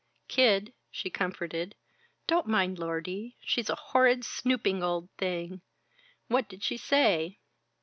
"Kid," 0.27 0.73
she 0.89 1.11
comforted, 1.11 1.75
"don't 2.25 2.47
mind 2.47 2.79
Lordie 2.79 3.37
she's 3.39 3.69
a 3.69 3.75
horrid, 3.75 4.25
snooping 4.25 4.81
old 4.81 5.09
thing! 5.19 5.61
What 6.27 6.49
did 6.49 6.63
she 6.63 6.75
say?" 6.75 7.37